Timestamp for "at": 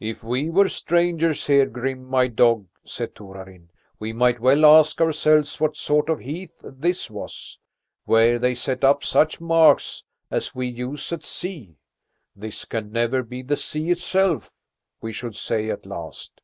11.12-11.24, 15.70-15.86